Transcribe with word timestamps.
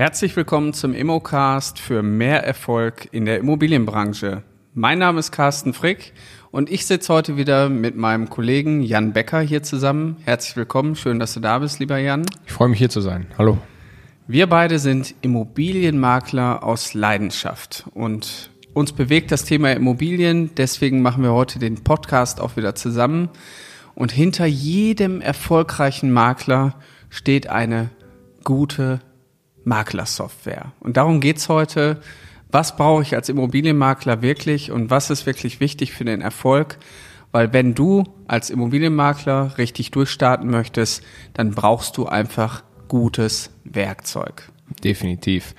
Herzlich 0.00 0.34
willkommen 0.34 0.72
zum 0.72 0.94
Immocast 0.94 1.78
für 1.78 2.02
mehr 2.02 2.42
Erfolg 2.42 3.08
in 3.12 3.26
der 3.26 3.36
Immobilienbranche. 3.36 4.42
Mein 4.72 4.98
Name 4.98 5.20
ist 5.20 5.30
Carsten 5.30 5.74
Frick 5.74 6.14
und 6.50 6.70
ich 6.70 6.86
sitze 6.86 7.12
heute 7.12 7.36
wieder 7.36 7.68
mit 7.68 7.98
meinem 7.98 8.30
Kollegen 8.30 8.80
Jan 8.80 9.12
Becker 9.12 9.42
hier 9.42 9.62
zusammen. 9.62 10.16
Herzlich 10.24 10.56
willkommen, 10.56 10.96
schön, 10.96 11.18
dass 11.18 11.34
du 11.34 11.40
da 11.40 11.58
bist, 11.58 11.80
lieber 11.80 11.98
Jan. 11.98 12.22
Ich 12.46 12.52
freue 12.52 12.70
mich 12.70 12.78
hier 12.78 12.88
zu 12.88 13.02
sein. 13.02 13.26
Hallo. 13.36 13.58
Wir 14.26 14.46
beide 14.46 14.78
sind 14.78 15.14
Immobilienmakler 15.20 16.64
aus 16.64 16.94
Leidenschaft 16.94 17.84
und 17.92 18.48
uns 18.72 18.92
bewegt 18.92 19.30
das 19.30 19.44
Thema 19.44 19.70
Immobilien, 19.72 20.54
deswegen 20.54 21.02
machen 21.02 21.22
wir 21.22 21.34
heute 21.34 21.58
den 21.58 21.84
Podcast 21.84 22.40
auch 22.40 22.56
wieder 22.56 22.74
zusammen. 22.74 23.28
Und 23.94 24.12
hinter 24.12 24.46
jedem 24.46 25.20
erfolgreichen 25.20 26.10
Makler 26.10 26.76
steht 27.10 27.50
eine 27.50 27.90
gute 28.44 29.00
Maklersoftware. 29.64 30.72
Und 30.80 30.96
darum 30.96 31.20
geht's 31.20 31.48
heute. 31.48 32.00
Was 32.50 32.76
brauche 32.76 33.02
ich 33.02 33.14
als 33.14 33.28
Immobilienmakler 33.28 34.22
wirklich 34.22 34.72
und 34.72 34.90
was 34.90 35.10
ist 35.10 35.24
wirklich 35.26 35.60
wichtig 35.60 35.92
für 35.92 36.04
den 36.04 36.20
Erfolg? 36.20 36.78
Weil 37.32 37.52
wenn 37.52 37.74
du 37.74 38.04
als 38.26 38.50
Immobilienmakler 38.50 39.56
richtig 39.56 39.92
durchstarten 39.92 40.50
möchtest, 40.50 41.04
dann 41.34 41.52
brauchst 41.52 41.96
du 41.96 42.06
einfach 42.06 42.64
gutes 42.88 43.50
Werkzeug. 43.62 44.50
Definitiv. 44.84 45.54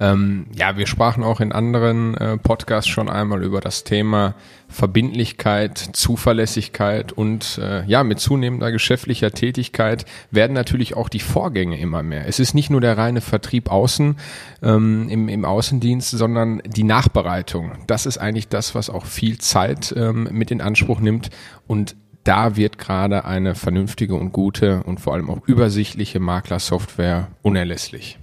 Ähm, 0.00 0.46
ja, 0.54 0.76
wir 0.76 0.86
sprachen 0.86 1.24
auch 1.24 1.40
in 1.40 1.52
anderen 1.52 2.14
äh, 2.16 2.36
Podcasts 2.36 2.90
schon 2.90 3.08
einmal 3.08 3.42
über 3.42 3.60
das 3.60 3.84
Thema 3.84 4.34
Verbindlichkeit, 4.68 5.78
Zuverlässigkeit 5.78 7.12
und 7.12 7.58
äh, 7.62 7.84
ja, 7.86 8.02
mit 8.04 8.18
zunehmender 8.20 8.72
geschäftlicher 8.72 9.30
Tätigkeit 9.30 10.04
werden 10.30 10.52
natürlich 10.52 10.96
auch 10.96 11.08
die 11.08 11.20
Vorgänge 11.20 11.78
immer 11.78 12.02
mehr. 12.02 12.26
Es 12.26 12.40
ist 12.40 12.52
nicht 12.52 12.68
nur 12.68 12.80
der 12.80 12.98
reine 12.98 13.20
Vertrieb 13.20 13.70
außen 13.70 14.16
ähm, 14.62 15.08
im, 15.08 15.28
im 15.28 15.44
Außendienst, 15.44 16.10
sondern 16.10 16.60
die 16.66 16.84
Nachbereitung. 16.84 17.72
Das 17.86 18.04
ist 18.04 18.18
eigentlich 18.18 18.48
das, 18.48 18.74
was 18.74 18.90
auch 18.90 19.06
viel 19.06 19.38
Zeit 19.38 19.94
ähm, 19.96 20.28
mit 20.32 20.50
in 20.50 20.60
Anspruch 20.60 21.00
nimmt 21.00 21.30
und 21.66 21.96
da 22.24 22.56
wird 22.56 22.78
gerade 22.78 23.24
eine 23.24 23.54
vernünftige 23.54 24.16
und 24.16 24.32
gute 24.32 24.82
und 24.82 24.98
vor 24.98 25.14
allem 25.14 25.30
auch 25.30 25.46
übersichtliche 25.46 26.18
Maklersoftware 26.18 27.28
unerlässlich. 27.42 28.18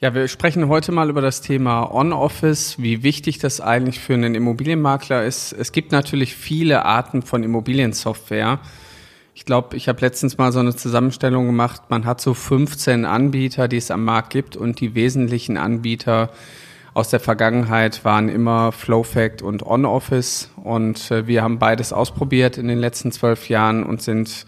Ja, 0.00 0.14
wir 0.14 0.28
sprechen 0.28 0.68
heute 0.68 0.92
mal 0.92 1.10
über 1.10 1.20
das 1.20 1.40
Thema 1.40 1.92
On-Office, 1.92 2.80
wie 2.80 3.02
wichtig 3.02 3.40
das 3.40 3.60
eigentlich 3.60 3.98
für 3.98 4.14
einen 4.14 4.36
Immobilienmakler 4.36 5.24
ist. 5.24 5.52
Es 5.52 5.72
gibt 5.72 5.90
natürlich 5.90 6.36
viele 6.36 6.84
Arten 6.84 7.22
von 7.22 7.42
Immobiliensoftware. 7.42 8.60
Ich 9.34 9.44
glaube, 9.44 9.76
ich 9.76 9.88
habe 9.88 10.00
letztens 10.00 10.38
mal 10.38 10.52
so 10.52 10.60
eine 10.60 10.76
Zusammenstellung 10.76 11.46
gemacht. 11.46 11.82
Man 11.88 12.04
hat 12.04 12.20
so 12.20 12.32
15 12.32 13.06
Anbieter, 13.06 13.66
die 13.66 13.78
es 13.78 13.90
am 13.90 14.04
Markt 14.04 14.30
gibt 14.30 14.56
und 14.56 14.78
die 14.78 14.94
wesentlichen 14.94 15.56
Anbieter 15.56 16.30
aus 16.94 17.08
der 17.10 17.18
Vergangenheit 17.18 18.04
waren 18.04 18.28
immer 18.28 18.70
Flowfact 18.70 19.42
und 19.42 19.66
On-Office 19.66 20.52
und 20.62 21.10
äh, 21.10 21.26
wir 21.26 21.42
haben 21.42 21.58
beides 21.58 21.92
ausprobiert 21.92 22.56
in 22.56 22.68
den 22.68 22.78
letzten 22.78 23.10
zwölf 23.10 23.48
Jahren 23.48 23.82
und 23.82 24.00
sind 24.00 24.46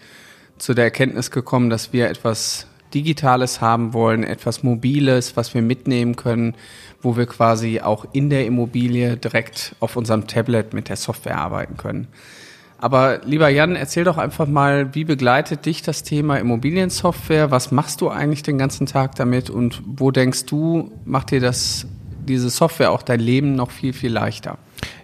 zu 0.58 0.74
der 0.74 0.84
Erkenntnis 0.84 1.32
gekommen, 1.32 1.70
dass 1.70 1.92
wir 1.92 2.08
etwas 2.08 2.69
Digitales 2.94 3.60
haben 3.60 3.92
wollen, 3.92 4.24
etwas 4.24 4.62
Mobiles, 4.62 5.36
was 5.36 5.54
wir 5.54 5.62
mitnehmen 5.62 6.16
können, 6.16 6.54
wo 7.02 7.16
wir 7.16 7.26
quasi 7.26 7.80
auch 7.80 8.06
in 8.12 8.30
der 8.30 8.46
Immobilie 8.46 9.16
direkt 9.16 9.74
auf 9.80 9.96
unserem 9.96 10.26
Tablet 10.26 10.74
mit 10.74 10.88
der 10.88 10.96
Software 10.96 11.38
arbeiten 11.38 11.76
können. 11.76 12.08
Aber 12.78 13.20
lieber 13.24 13.50
Jan, 13.50 13.76
erzähl 13.76 14.04
doch 14.04 14.16
einfach 14.16 14.46
mal, 14.46 14.94
wie 14.94 15.04
begleitet 15.04 15.66
dich 15.66 15.82
das 15.82 16.02
Thema 16.02 16.38
Immobiliensoftware? 16.38 17.50
Was 17.50 17.72
machst 17.72 18.00
du 18.00 18.08
eigentlich 18.08 18.42
den 18.42 18.56
ganzen 18.56 18.86
Tag 18.86 19.16
damit 19.16 19.50
und 19.50 19.82
wo 19.84 20.10
denkst 20.10 20.46
du, 20.46 20.90
macht 21.04 21.30
dir 21.30 21.40
das, 21.40 21.86
diese 22.26 22.48
Software 22.48 22.90
auch 22.90 23.02
dein 23.02 23.20
Leben 23.20 23.54
noch 23.54 23.70
viel, 23.70 23.92
viel 23.92 24.12
leichter? 24.12 24.56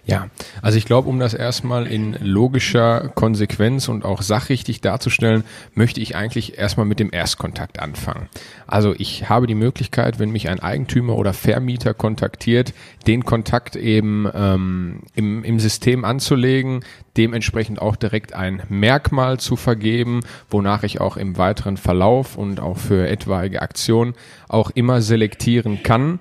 Ja, 0.07 0.29
also 0.61 0.77
ich 0.77 0.85
glaube, 0.85 1.09
um 1.09 1.19
das 1.19 1.33
erstmal 1.33 1.85
in 1.85 2.13
logischer 2.21 3.09
Konsequenz 3.09 3.89
und 3.89 4.05
auch 4.05 4.21
sachrichtig 4.21 4.79
darzustellen, 4.79 5.43
möchte 5.73 5.99
ich 5.99 6.15
eigentlich 6.15 6.57
erstmal 6.57 6.85
mit 6.85 7.01
dem 7.01 7.11
Erstkontakt 7.11 7.79
anfangen. 7.79 8.29
Also 8.67 8.95
ich 8.97 9.27
habe 9.27 9.47
die 9.47 9.55
Möglichkeit, 9.55 10.17
wenn 10.17 10.29
mich 10.29 10.47
ein 10.47 10.61
Eigentümer 10.61 11.17
oder 11.17 11.33
Vermieter 11.33 11.93
kontaktiert, 11.93 12.73
den 13.05 13.25
Kontakt 13.25 13.75
eben 13.75 14.29
ähm, 14.33 15.01
im, 15.13 15.43
im 15.43 15.59
System 15.59 16.05
anzulegen, 16.05 16.85
dementsprechend 17.17 17.81
auch 17.81 17.97
direkt 17.97 18.31
ein 18.31 18.63
Merkmal 18.69 19.41
zu 19.41 19.57
vergeben, 19.57 20.21
wonach 20.49 20.83
ich 20.83 21.01
auch 21.01 21.17
im 21.17 21.37
weiteren 21.37 21.75
Verlauf 21.75 22.37
und 22.37 22.61
auch 22.61 22.77
für 22.77 23.09
etwaige 23.09 23.61
Aktionen 23.61 24.13
auch 24.47 24.69
immer 24.69 25.01
selektieren 25.01 25.83
kann. 25.83 26.19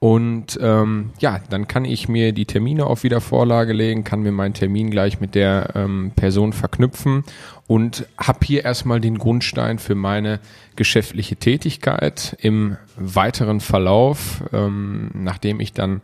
Und 0.00 0.58
ähm, 0.62 1.10
ja, 1.18 1.40
dann 1.50 1.68
kann 1.68 1.84
ich 1.84 2.08
mir 2.08 2.32
die 2.32 2.46
Termine 2.46 2.86
auf 2.86 3.02
Wiedervorlage 3.02 3.74
legen, 3.74 4.02
kann 4.02 4.22
mir 4.22 4.32
meinen 4.32 4.54
Termin 4.54 4.90
gleich 4.90 5.20
mit 5.20 5.34
der 5.34 5.72
ähm, 5.74 6.12
Person 6.16 6.54
verknüpfen 6.54 7.22
und 7.66 8.06
habe 8.16 8.38
hier 8.42 8.64
erstmal 8.64 9.02
den 9.02 9.18
Grundstein 9.18 9.78
für 9.78 9.94
meine 9.94 10.40
geschäftliche 10.74 11.36
Tätigkeit. 11.36 12.34
Im 12.40 12.78
weiteren 12.96 13.60
Verlauf, 13.60 14.42
ähm, 14.54 15.10
nachdem 15.12 15.60
ich 15.60 15.74
dann 15.74 16.00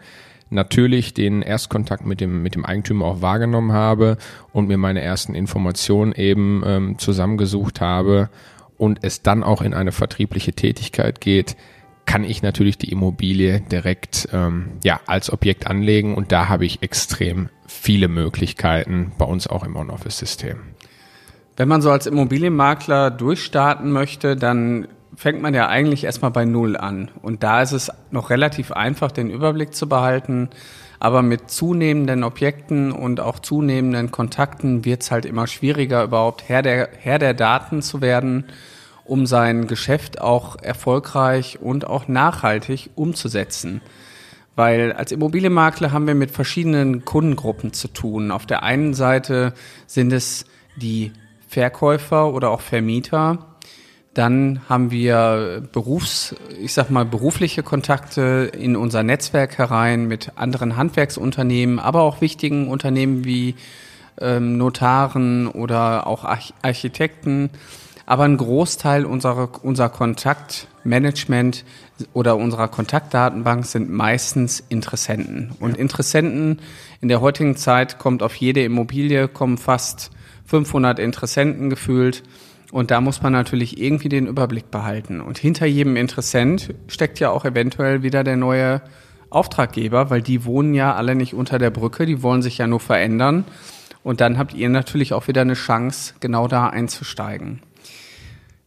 natürlich 0.51 1.15
den 1.15 1.41
Erstkontakt 1.41 2.05
mit 2.05 2.21
dem, 2.21 2.43
mit 2.43 2.55
dem 2.55 2.67
Eigentümer 2.67 3.07
auch 3.07 3.23
wahrgenommen 3.23 3.73
habe 3.73 4.19
und 4.53 4.69
mir 4.69 4.77
meine 4.77 5.01
ersten 5.01 5.35
Informationen 5.35 6.13
eben 6.13 6.63
ähm, 6.67 6.99
zusammengesucht 6.99 7.81
habe 7.81 8.29
und 8.77 8.99
es 9.03 9.23
dann 9.23 9.43
auch 9.43 9.63
in 9.63 9.73
eine 9.73 9.93
vertriebliche 9.93 10.53
Tätigkeit 10.53 11.23
geht, 11.23 11.57
kann 12.07 12.25
ich 12.25 12.43
natürlich 12.43 12.79
die 12.79 12.91
Immobilie 12.91 13.61
direkt 13.61 14.29
ähm, 14.33 14.79
ja, 14.85 15.01
als 15.07 15.33
Objekt 15.33 15.67
anlegen 15.67 16.15
und 16.15 16.33
da 16.33 16.49
habe 16.49 16.65
ich 16.65 16.83
extrem 16.83 17.49
viele 17.67 18.09
Möglichkeiten 18.09 19.13
bei 19.19 19.25
uns 19.25 19.47
auch 19.47 19.65
im 19.65 19.77
On-Office-System. 19.77 20.59
Wenn 21.57 21.69
man 21.69 21.83
so 21.83 21.91
als 21.91 22.07
Immobilienmakler 22.07 23.11
durchstarten 23.11 23.91
möchte, 23.91 24.37
dann 24.37 24.89
fängt 25.17 25.41
man 25.41 25.55
ja 25.55 25.69
eigentlich 25.69 26.05
erstmal 26.05 26.31
bei 26.31 26.45
Null 26.45 26.77
an. 26.77 27.11
Und 27.23 27.43
da 27.43 27.63
ist 27.63 27.73
es 27.73 27.91
noch 28.11 28.31
relativ 28.31 28.73
einfach, 28.73 29.11
den 29.11 29.31
Überblick 29.31 29.75
zu 29.75 29.89
behalten. 29.89 30.51
Aber 31.01 31.23
mit 31.23 31.51
zunehmenden 31.51 32.25
Objekten 32.25 32.93
und 32.93 33.21
auch 33.21 33.39
zunehmenden 33.39 34.11
Kontakten 34.11 34.85
wird 34.85 35.03
es 35.03 35.11
halt 35.11 35.25
immer 35.25 35.47
schwieriger, 35.47 36.05
überhaupt 36.05 36.49
Herr 36.49 36.63
der, 36.63 36.91
Herr 36.99 37.19
der 37.19 37.35
Daten 37.35 37.83
zu 37.83 38.01
werden 38.01 38.45
um 39.07 39.27
sein 39.27 39.67
Geschäft 39.67 40.21
auch 40.21 40.57
erfolgreich 40.63 41.59
und 41.61 41.87
auch 41.87 42.09
nachhaltig 42.09 42.91
umzusetzen. 42.95 43.81
Weil 44.55 44.93
als 44.93 45.13
Immobilienmakler 45.13 45.93
haben 45.93 46.07
wir 46.07 46.15
mit 46.15 46.31
verschiedenen 46.31 47.05
Kundengruppen 47.05 47.73
zu 47.73 47.89
tun. 47.89 48.31
Auf 48.31 48.47
der 48.47 48.63
einen 48.63 48.95
Seite 48.95 49.53
sind 49.87 50.13
es 50.13 50.47
die 50.77 51.13
Verkäufer 51.47 52.33
oder 52.33 52.51
auch 52.51 52.63
Vermieter. 52.63 53.57
Dann 54.15 54.63
haben 54.67 54.91
wir 54.91 55.69
Berufs, 55.73 56.35
ich 56.59 56.73
sag 56.73 56.89
mal, 56.89 57.05
berufliche 57.05 57.63
Kontakte 57.63 58.51
in 58.59 58.75
unser 58.75 59.03
Netzwerk 59.03 59.59
herein 59.59 60.09
mit 60.09 60.33
anderen 60.37 60.79
Handwerksunternehmen, 60.79 61.79
aber 61.79 62.01
auch 62.01 62.23
wichtigen 62.23 62.69
Unternehmen 62.69 63.27
wie 63.27 63.57
ähm, 64.19 64.57
Notaren 64.57 65.49
oder 65.49 66.07
auch 66.07 66.25
Architekten. 66.63 67.51
Aber 68.07 68.23
ein 68.23 68.37
Großteil 68.37 69.05
unserer, 69.05 69.65
unserer 69.65 69.89
Kontaktmanagement 69.89 71.65
oder 72.13 72.37
unserer 72.37 72.69
Kontaktdatenbank 72.69 73.67
sind 73.67 73.91
meistens 73.91 74.63
Interessenten. 74.69 75.51
Und 75.59 75.77
Interessenten 75.77 76.61
in 77.01 77.09
der 77.09 77.21
heutigen 77.21 77.57
Zeit 77.57 77.99
kommt 77.99 78.23
auf 78.23 78.37
jede 78.37 78.63
Immobilie, 78.63 79.27
kommen 79.27 79.59
fast 79.59 80.13
500 80.47 81.01
Interessenten 81.01 81.69
gefühlt. 81.69 82.23
Und 82.71 82.93
da 82.93 83.01
muss 83.01 83.23
man 83.23 83.33
natürlich 83.33 83.81
irgendwie 83.81 84.09
den 84.09 84.29
Überblick 84.29 84.71
behalten. 84.71 85.21
Und 85.21 85.39
hinter 85.39 85.67
jedem 85.67 85.97
Interessent 85.97 86.75
steckt 86.87 87.19
ja 87.19 87.31
auch 87.31 87.45
eventuell 87.45 88.05
wieder 88.05 88.23
der 88.23 88.37
neue 88.37 88.83
Auftraggeber, 89.31 90.11
weil 90.11 90.23
die 90.23 90.45
wohnen 90.45 90.75
ja 90.75 90.95
alle 90.95 91.17
nicht 91.17 91.35
unter 91.35 91.59
der 91.59 91.71
Brücke, 91.71 92.07
die 92.07 92.23
wollen 92.23 92.43
sich 92.43 92.59
ja 92.59 92.69
nur 92.69 92.81
verändern. 92.81 93.45
Und 94.05 94.21
dann 94.21 94.39
habt 94.39 94.55
ihr 94.55 94.69
natürlich 94.69 95.13
auch 95.13 95.27
wieder 95.27 95.41
eine 95.41 95.55
Chance, 95.55 96.15
genau 96.21 96.47
da 96.47 96.69
einzusteigen. 96.69 97.61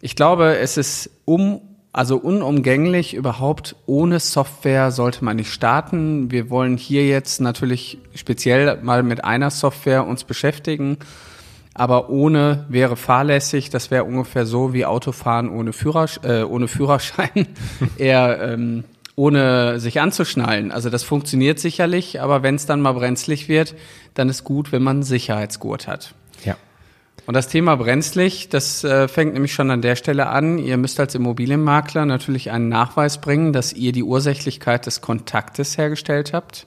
Ich 0.02 0.16
glaube, 0.16 0.58
es 0.58 0.78
ist 0.78 1.10
um, 1.26 1.62
also 1.92 2.18
unumgänglich 2.18 3.14
überhaupt 3.14 3.76
ohne 3.86 4.20
Software 4.20 4.92
sollte 4.92 5.26
man 5.26 5.36
nicht 5.36 5.52
starten. 5.52 6.32
Wir 6.32 6.50
wollen 6.50 6.78
hier 6.78 7.06
jetzt 7.06 7.42
natürlich 7.42 7.98
speziell 8.16 8.82
mal 8.82 9.04
mit 9.04 9.24
einer 9.26 9.50
Software 9.50 10.08
uns 10.08 10.24
beschäftigen. 10.24 10.98
Aber 11.74 12.10
ohne 12.10 12.66
wäre 12.70 12.96
fahrlässig. 12.96 13.70
Das 13.70 13.92
wäre 13.92 14.04
ungefähr 14.04 14.46
so 14.46 14.74
wie 14.74 14.86
Autofahren 14.86 15.50
ohne, 15.50 15.74
Führersch 15.74 16.20
äh, 16.24 16.44
ohne 16.44 16.68
Führerschein. 16.68 17.48
Eher 17.98 18.42
ähm, 18.42 18.84
ohne 19.16 19.82
sich 19.82 20.00
anzuschnallen. 20.00 20.72
Also 20.72 20.90
das 20.90 21.04
funktioniert 21.04 21.60
sicherlich, 21.60 22.22
aber 22.22 22.42
wenn 22.42 22.56
es 22.56 22.66
dann 22.66 22.80
mal 22.80 22.94
brenzlig 22.94 23.50
wird, 23.50 23.76
dann 24.14 24.30
ist 24.30 24.46
gut, 24.46 24.72
wenn 24.72 24.82
man 24.82 24.98
einen 24.98 25.04
Sicherheitsgurt 25.04 25.88
hat. 25.88 26.16
Ja. 26.46 26.56
Und 27.30 27.36
das 27.36 27.48
Thema 27.48 27.76
brenzlig, 27.76 28.50
das 28.50 28.84
äh, 28.84 29.08
fängt 29.08 29.34
nämlich 29.34 29.54
schon 29.54 29.70
an 29.70 29.84
der 29.84 29.96
Stelle 29.96 30.30
an. 30.30 30.58
Ihr 30.58 30.78
müsst 30.78 31.00
als 31.00 31.14
Immobilienmakler 31.14 32.08
natürlich 32.08 32.50
einen 32.50 32.70
Nachweis 32.70 33.22
bringen, 33.22 33.54
dass 33.54 33.72
ihr 33.72 33.92
die 33.92 34.02
Ursächlichkeit 34.02 34.88
des 34.88 35.02
Kontaktes 35.02 35.78
hergestellt 35.78 36.34
habt. 36.34 36.66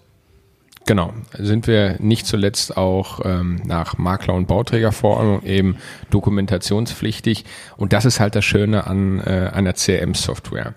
Genau, 0.87 1.15
sind 1.37 1.67
wir 1.67 1.97
nicht 1.99 2.29
zuletzt 2.29 2.77
auch 2.77 3.23
ähm, 3.25 3.61
nach 3.65 3.99
Makler- 3.99 4.35
und 4.35 4.47
Bauträgerverordnung 4.47 5.43
eben 5.43 5.79
dokumentationspflichtig. 6.11 7.45
Und 7.77 7.93
das 7.93 8.05
ist 8.05 8.21
halt 8.21 8.37
das 8.37 8.45
Schöne 8.45 8.87
an 8.87 9.19
äh, 9.19 9.51
einer 9.53 9.73
CRM-Software. 9.73 10.75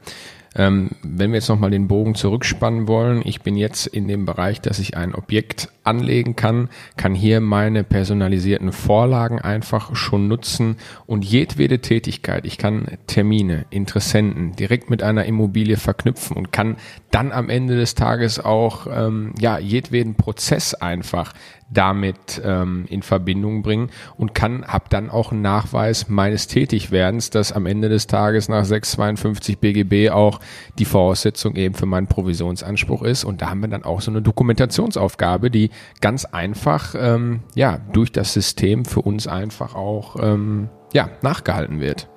Ähm, 0.55 0.91
wenn 1.03 1.31
wir 1.31 1.37
jetzt 1.37 1.49
nochmal 1.49 1.71
den 1.71 1.87
Bogen 1.87 2.15
zurückspannen 2.15 2.87
wollen, 2.87 3.21
ich 3.25 3.41
bin 3.41 3.57
jetzt 3.57 3.87
in 3.87 4.07
dem 4.07 4.25
Bereich, 4.25 4.61
dass 4.61 4.79
ich 4.79 4.95
ein 4.95 5.13
Objekt 5.13 5.69
anlegen 5.83 6.35
kann, 6.35 6.69
kann 6.97 7.13
hier 7.13 7.41
meine 7.41 7.83
personalisierten 7.83 8.71
Vorlagen 8.71 9.39
einfach 9.39 9.95
schon 9.95 10.27
nutzen 10.27 10.77
und 11.05 11.25
jedwede 11.25 11.79
Tätigkeit, 11.79 12.45
ich 12.45 12.57
kann 12.57 12.97
Termine, 13.07 13.65
Interessenten 13.69 14.55
direkt 14.55 14.89
mit 14.89 15.03
einer 15.03 15.25
Immobilie 15.25 15.77
verknüpfen 15.77 16.37
und 16.37 16.51
kann 16.51 16.77
dann 17.11 17.31
am 17.31 17.49
Ende 17.49 17.75
des 17.75 17.95
Tages 17.95 18.39
auch 18.39 18.87
ähm, 18.89 19.33
ja 19.39 19.59
jedweden 19.59 20.15
Prozess 20.15 20.73
einfach 20.73 21.33
damit 21.69 22.41
ähm, 22.43 22.85
in 22.89 23.01
Verbindung 23.01 23.63
bringen 23.63 23.89
und 24.17 24.35
kann, 24.35 24.65
habe 24.67 24.85
dann 24.89 25.09
auch 25.09 25.31
einen 25.31 25.41
Nachweis 25.41 26.09
meines 26.09 26.47
Tätigwerdens, 26.47 27.31
dass 27.31 27.51
am 27.51 27.65
Ende 27.65 27.89
des 27.89 28.07
Tages 28.07 28.49
nach 28.49 28.65
652 28.65 29.57
BGB 29.57 30.11
auch 30.11 30.39
die 30.77 30.85
Voraussetzung 30.85 31.55
eben 31.55 31.73
für 31.73 31.87
meinen 31.87 32.07
Provisionsanspruch 32.07 33.01
ist. 33.01 33.23
Und 33.23 33.41
da 33.41 33.49
haben 33.49 33.61
wir 33.61 33.67
dann 33.67 33.83
auch 33.83 34.01
so 34.01 34.11
eine 34.11 34.21
Dokumentationsaufgabe, 34.21 35.49
die 35.49 35.71
ganz 36.01 36.25
einfach 36.25 36.93
ähm, 36.97 37.41
ja 37.55 37.79
durch 37.93 38.11
das 38.11 38.33
System 38.33 38.85
für 38.85 39.01
uns 39.01 39.27
einfach 39.27 39.75
auch 39.75 40.17
ähm, 40.21 40.69
ja 40.93 41.09
nachgehalten 41.21 41.79
wird. 41.79 42.07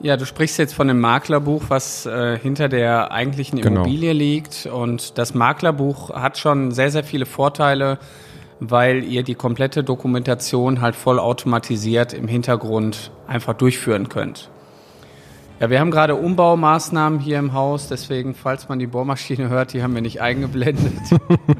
Ja, 0.00 0.16
du 0.16 0.26
sprichst 0.26 0.58
jetzt 0.58 0.74
von 0.74 0.88
dem 0.88 0.98
Maklerbuch, 0.98 1.64
was 1.68 2.06
äh, 2.06 2.36
hinter 2.36 2.68
der 2.68 3.12
eigentlichen 3.12 3.60
genau. 3.60 3.82
Immobilie 3.82 4.08
genau. 4.08 4.18
liegt. 4.18 4.66
Und 4.66 5.16
das 5.16 5.32
Maklerbuch 5.32 6.10
hat 6.10 6.38
schon 6.38 6.72
sehr, 6.72 6.90
sehr 6.90 7.04
viele 7.04 7.24
Vorteile 7.24 7.98
weil 8.70 9.02
ihr 9.02 9.24
die 9.24 9.34
komplette 9.34 9.82
Dokumentation 9.82 10.80
halt 10.80 10.94
voll 10.94 11.18
automatisiert 11.18 12.12
im 12.12 12.28
Hintergrund 12.28 13.10
einfach 13.26 13.54
durchführen 13.54 14.08
könnt. 14.08 14.50
Ja, 15.58 15.68
wir 15.68 15.80
haben 15.80 15.90
gerade 15.90 16.14
Umbaumaßnahmen 16.14 17.18
hier 17.18 17.38
im 17.38 17.52
Haus, 17.52 17.88
deswegen, 17.88 18.34
falls 18.34 18.68
man 18.68 18.78
die 18.78 18.86
Bohrmaschine 18.86 19.48
hört, 19.48 19.72
die 19.72 19.82
haben 19.82 19.94
wir 19.94 20.02
nicht 20.02 20.20
eingeblendet. 20.20 20.92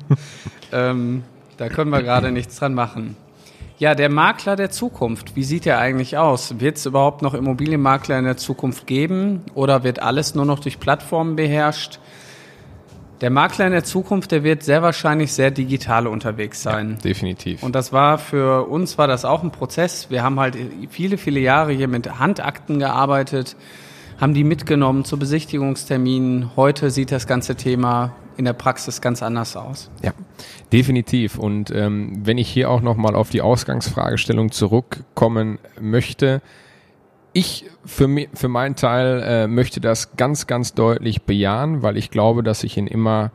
ähm, 0.72 1.24
da 1.56 1.68
können 1.68 1.90
wir 1.90 2.02
gerade 2.02 2.30
nichts 2.30 2.56
dran 2.56 2.74
machen. 2.74 3.16
Ja, 3.78 3.96
der 3.96 4.08
Makler 4.08 4.54
der 4.54 4.70
Zukunft, 4.70 5.34
wie 5.34 5.42
sieht 5.42 5.64
der 5.64 5.78
eigentlich 5.78 6.18
aus? 6.18 6.60
Wird 6.60 6.76
es 6.76 6.86
überhaupt 6.86 7.22
noch 7.22 7.34
Immobilienmakler 7.34 8.16
in 8.16 8.24
der 8.24 8.36
Zukunft 8.36 8.86
geben 8.86 9.42
oder 9.54 9.82
wird 9.82 10.00
alles 10.00 10.36
nur 10.36 10.44
noch 10.44 10.60
durch 10.60 10.78
Plattformen 10.78 11.34
beherrscht? 11.34 11.98
Der 13.22 13.30
Makler 13.30 13.66
in 13.66 13.72
der 13.72 13.84
Zukunft, 13.84 14.32
der 14.32 14.42
wird 14.42 14.64
sehr 14.64 14.82
wahrscheinlich 14.82 15.32
sehr 15.32 15.52
digital 15.52 16.08
unterwegs 16.08 16.60
sein. 16.60 16.94
Ja, 16.96 17.02
definitiv. 17.02 17.62
Und 17.62 17.76
das 17.76 17.92
war 17.92 18.18
für 18.18 18.68
uns 18.68 18.98
war 18.98 19.06
das 19.06 19.24
auch 19.24 19.44
ein 19.44 19.52
Prozess. 19.52 20.10
Wir 20.10 20.24
haben 20.24 20.40
halt 20.40 20.56
viele, 20.90 21.16
viele 21.18 21.38
Jahre 21.38 21.70
hier 21.70 21.86
mit 21.86 22.18
Handakten 22.18 22.80
gearbeitet, 22.80 23.56
haben 24.20 24.34
die 24.34 24.42
mitgenommen 24.42 25.04
zu 25.04 25.20
Besichtigungsterminen. 25.20 26.50
Heute 26.56 26.90
sieht 26.90 27.12
das 27.12 27.28
ganze 27.28 27.54
Thema 27.54 28.12
in 28.36 28.44
der 28.44 28.54
Praxis 28.54 29.00
ganz 29.00 29.22
anders 29.22 29.56
aus. 29.56 29.88
Ja, 30.02 30.12
definitiv. 30.72 31.38
Und 31.38 31.70
ähm, 31.70 32.22
wenn 32.24 32.38
ich 32.38 32.48
hier 32.48 32.70
auch 32.70 32.80
nochmal 32.80 33.14
auf 33.14 33.30
die 33.30 33.40
Ausgangsfragestellung 33.40 34.50
zurückkommen 34.50 35.60
möchte, 35.80 36.42
ich 37.32 37.66
für, 37.84 38.08
mich, 38.08 38.28
für 38.34 38.48
meinen 38.48 38.76
Teil 38.76 39.22
äh, 39.22 39.46
möchte 39.46 39.80
das 39.80 40.16
ganz, 40.16 40.46
ganz 40.46 40.74
deutlich 40.74 41.22
bejahen, 41.22 41.82
weil 41.82 41.96
ich 41.96 42.10
glaube, 42.10 42.42
dass 42.42 42.60
sich 42.60 42.76
in 42.76 42.86
immer 42.86 43.32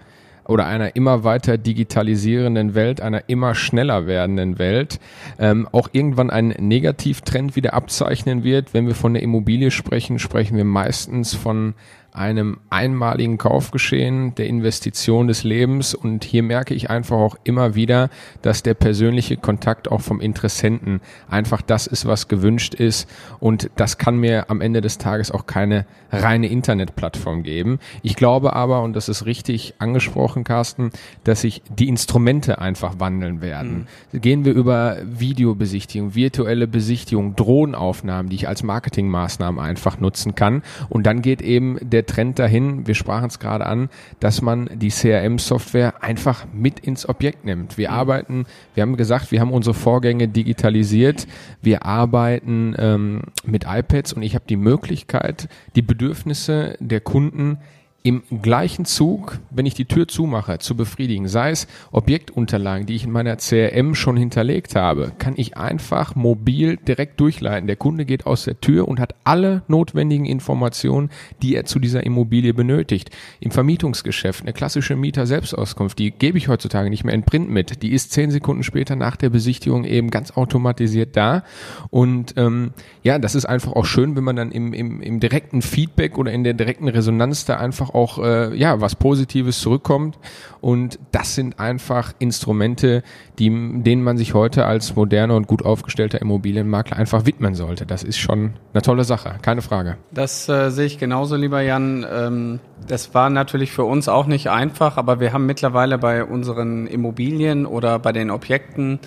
oder 0.48 0.66
einer 0.66 0.96
immer 0.96 1.24
weiter 1.24 1.58
digitalisierenden 1.58 2.74
Welt, 2.74 3.02
einer 3.02 3.28
immer 3.28 3.54
schneller 3.54 4.08
werdenden 4.08 4.60
Welt, 4.60 5.00
ähm, 5.40 5.68
auch 5.72 5.90
irgendwann 5.92 6.30
ein 6.30 6.50
Negativtrend 6.58 7.56
wieder 7.56 7.74
abzeichnen 7.74 8.44
wird. 8.44 8.74
Wenn 8.74 8.88
wir 8.88 8.96
von 8.96 9.14
der 9.14 9.24
Immobilie 9.24 9.72
sprechen, 9.72 10.20
sprechen 10.20 10.56
wir 10.56 10.64
meistens 10.64 11.34
von 11.34 11.74
einem 12.18 12.58
einmaligen 12.70 13.38
Kaufgeschehen, 13.38 14.34
der 14.36 14.48
Investition 14.48 15.28
des 15.28 15.44
Lebens. 15.44 15.94
Und 15.94 16.24
hier 16.24 16.44
merke 16.44 16.74
ich 16.74 16.90
einfach 16.90 17.18
auch 17.18 17.36
immer 17.44 17.76
wieder, 17.76 18.10
dass 18.42 18.64
der 18.64 18.74
persönliche 18.74 19.38
Kontakt 19.38 19.92
auch 19.92 20.02
vom 20.02 20.20
Interessenten 20.20 21.00
einfach 21.30 21.62
das 21.62 21.88
ist, 21.88 22.06
was 22.06 22.28
gewünscht 22.28 22.74
ist. 22.74 23.08
Und 23.40 23.70
das 23.76 23.98
kann 23.98 24.18
mir 24.18 24.50
am 24.50 24.62
Ende 24.62 24.82
des 24.82 24.98
Tages 24.98 25.32
auch 25.32 25.46
keine 25.46 25.86
reine 26.12 26.48
Internetplattform 26.48 27.44
geben. 27.44 27.80
Ich 28.02 28.16
glaube 28.16 28.54
aber, 28.54 28.82
und 28.82 28.96
das 28.96 29.10
ist 29.10 29.26
richtig 29.26 29.76
angesprochen, 29.78 30.44
Carsten, 30.44 30.92
dass 31.24 31.42
sich 31.42 31.62
die 31.70 31.88
Instrumente 31.88 32.60
einfach 32.60 33.00
wandeln 33.00 33.42
werden. 33.42 33.88
Mhm. 34.12 34.22
Gehen 34.22 34.46
wir 34.46 34.54
über 34.54 34.98
Videobesichtigung, 35.04 36.16
virtuelle 36.16 36.68
Besichtigung, 36.68 37.36
Drohnenaufnahmen, 37.36 38.30
die 38.30 38.38
ich 38.38 38.48
als 38.48 38.64
Marketingmaßnahmen 38.64 39.60
einfach 39.60 40.00
nutzen 40.00 40.34
kann. 40.34 40.64
Und 40.90 41.06
dann 41.06 41.22
geht 41.22 41.42
eben 41.42 41.78
der 41.82 42.07
Trend 42.08 42.40
dahin, 42.40 42.88
wir 42.88 42.96
sprachen 42.96 43.28
es 43.28 43.38
gerade 43.38 43.68
an, 43.68 43.90
dass 44.20 44.42
man 44.42 44.70
die 44.74 44.90
CRM-Software 44.90 46.04
einfach 46.04 46.46
mit 46.52 46.80
ins 46.80 47.08
Objekt 47.08 47.46
nimmt. 47.46 47.78
Wir 47.78 47.92
arbeiten, 47.92 48.46
wir 48.74 48.82
haben 48.82 48.98
gesagt, 48.98 49.32
wir 49.32 49.40
haben 49.40 49.52
unsere 49.52 49.76
Vorgänge 49.76 50.28
digitalisiert, 50.28 51.28
wir 51.62 51.86
arbeiten 51.86 52.76
ähm, 52.80 53.22
mit 53.46 53.66
iPads 53.68 54.14
und 54.14 54.24
ich 54.24 54.34
habe 54.34 54.46
die 54.50 54.58
Möglichkeit, 54.58 55.50
die 55.76 55.84
Bedürfnisse 55.84 56.76
der 56.80 57.02
Kunden 57.02 57.60
im 58.08 58.24
gleichen 58.42 58.86
Zug, 58.86 59.38
wenn 59.50 59.66
ich 59.66 59.74
die 59.74 59.84
Tür 59.84 60.08
zumache, 60.08 60.60
zu 60.60 60.78
befriedigen. 60.78 61.28
Sei 61.28 61.50
es 61.50 61.68
Objektunterlagen, 61.92 62.86
die 62.86 62.96
ich 62.96 63.04
in 63.04 63.12
meiner 63.12 63.36
CRM 63.36 63.96
schon 63.96 64.16
hinterlegt 64.16 64.76
habe, 64.76 65.12
kann 65.20 65.34
ich 65.36 65.58
einfach 65.58 66.16
mobil 66.16 66.78
direkt 66.78 67.20
durchleiten. 67.20 67.68
Der 67.68 67.76
Kunde 67.76 68.06
geht 68.06 68.26
aus 68.26 68.46
der 68.46 68.62
Tür 68.62 68.88
und 68.88 69.02
hat 69.02 69.16
alle 69.26 69.64
notwendigen 69.68 70.24
Informationen, 70.24 71.10
die 71.42 71.54
er 71.54 71.66
zu 71.66 71.80
dieser 71.80 72.06
Immobilie 72.06 72.54
benötigt. 72.54 73.10
Im 73.42 73.52
Vermietungsgeschäft, 73.52 74.44
eine 74.44 74.54
klassische 74.54 74.96
Mieter-Selbstauskunft, 74.96 76.00
die 76.00 76.12
gebe 76.12 76.38
ich 76.38 76.48
heutzutage 76.48 76.90
nicht 76.90 77.04
mehr 77.04 77.14
in 77.14 77.24
Print 77.24 77.50
mit. 77.50 77.84
Die 77.84 77.92
ist 77.92 78.14
zehn 78.14 78.32
Sekunden 78.32 78.64
später 78.64 78.96
nach 78.96 79.18
der 79.18 79.32
Besichtigung 79.32 79.84
eben 79.84 80.12
ganz 80.12 80.32
automatisiert 80.32 81.18
da. 81.18 81.44
Und 81.90 82.36
ähm, 82.38 82.72
ja, 83.04 83.20
das 83.20 83.36
ist 83.36 83.48
einfach 83.48 83.74
auch 83.74 83.86
schön, 83.86 84.16
wenn 84.16 84.24
man 84.24 84.38
dann 84.38 84.54
im, 84.54 84.72
im, 84.72 85.02
im 85.02 85.20
direkten 85.20 85.62
Feedback 85.62 86.18
oder 86.18 86.32
in 86.32 86.46
der 86.46 86.54
direkten 86.54 86.88
Resonanz 86.88 87.44
da 87.44 87.58
einfach 87.58 87.97
auch 87.98 88.20
äh, 88.20 88.56
ja 88.56 88.80
was 88.80 88.96
Positives 88.96 89.60
zurückkommt. 89.60 90.18
Und 90.62 91.00
das 91.12 91.36
sind 91.36 91.60
einfach 91.60 92.14
Instrumente, 92.20 93.04
die, 93.40 93.50
denen 93.50 94.04
man 94.04 94.18
sich 94.18 94.34
heute 94.34 94.66
als 94.66 94.96
moderner 94.96 95.36
und 95.36 95.48
gut 95.48 95.64
aufgestellter 95.64 96.22
Immobilienmakler 96.22 96.98
einfach 96.98 97.26
widmen 97.26 97.56
sollte. 97.56 97.86
Das 97.86 98.04
ist 98.04 98.18
schon 98.18 98.54
eine 98.74 98.82
tolle 98.82 99.04
Sache, 99.04 99.36
keine 99.42 99.62
Frage. 99.62 99.98
Das 100.12 100.50
äh, 100.50 100.72
sehe 100.72 100.86
ich 100.86 100.98
genauso, 100.98 101.36
lieber 101.36 101.62
Jan. 101.62 102.06
Ähm, 102.12 102.60
das 102.88 103.14
war 103.14 103.30
natürlich 103.30 103.72
für 103.72 103.84
uns 103.84 104.08
auch 104.10 104.26
nicht 104.26 104.50
einfach, 104.50 104.98
aber 104.98 105.20
wir 105.20 105.34
haben 105.34 105.46
mittlerweile 105.46 105.98
bei 105.98 106.24
unseren 106.24 106.88
Immobilien 106.88 107.66
oder 107.66 108.00
bei 108.00 108.12
den 108.12 108.32
Objekten 108.32 109.00